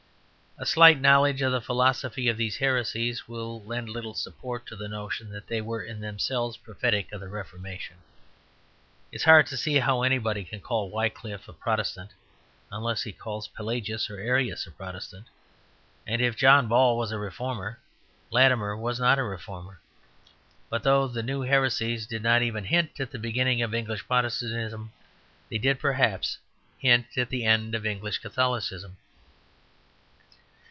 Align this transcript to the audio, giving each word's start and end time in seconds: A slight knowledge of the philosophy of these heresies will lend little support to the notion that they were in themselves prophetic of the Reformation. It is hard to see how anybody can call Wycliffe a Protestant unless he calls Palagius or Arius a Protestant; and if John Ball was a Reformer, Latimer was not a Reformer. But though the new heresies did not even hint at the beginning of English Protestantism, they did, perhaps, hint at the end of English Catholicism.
A 0.57 0.65
slight 0.65 1.01
knowledge 1.01 1.41
of 1.41 1.51
the 1.51 1.59
philosophy 1.61 2.27
of 2.27 2.37
these 2.37 2.57
heresies 2.57 3.27
will 3.27 3.63
lend 3.63 3.89
little 3.89 4.13
support 4.13 4.67
to 4.67 4.75
the 4.75 4.87
notion 4.87 5.31
that 5.31 5.47
they 5.47 5.59
were 5.59 5.81
in 5.81 6.01
themselves 6.01 6.55
prophetic 6.57 7.11
of 7.11 7.19
the 7.19 7.29
Reformation. 7.29 7.95
It 9.11 9.15
is 9.15 9.23
hard 9.23 9.47
to 9.47 9.57
see 9.57 9.77
how 9.79 10.03
anybody 10.03 10.43
can 10.43 10.59
call 10.61 10.91
Wycliffe 10.91 11.47
a 11.47 11.53
Protestant 11.53 12.11
unless 12.71 13.01
he 13.01 13.11
calls 13.11 13.47
Palagius 13.47 14.07
or 14.07 14.19
Arius 14.19 14.67
a 14.67 14.71
Protestant; 14.71 15.25
and 16.05 16.21
if 16.21 16.35
John 16.37 16.67
Ball 16.67 16.95
was 16.95 17.11
a 17.11 17.17
Reformer, 17.17 17.79
Latimer 18.29 18.77
was 18.77 18.99
not 18.99 19.17
a 19.17 19.23
Reformer. 19.23 19.79
But 20.69 20.83
though 20.83 21.07
the 21.07 21.23
new 21.23 21.41
heresies 21.41 22.05
did 22.05 22.21
not 22.21 22.43
even 22.43 22.65
hint 22.65 22.99
at 22.99 23.09
the 23.09 23.17
beginning 23.17 23.63
of 23.63 23.73
English 23.73 24.05
Protestantism, 24.05 24.91
they 25.49 25.57
did, 25.57 25.79
perhaps, 25.79 26.37
hint 26.77 27.07
at 27.17 27.29
the 27.29 27.45
end 27.45 27.73
of 27.73 27.83
English 27.83 28.19
Catholicism. 28.19 28.97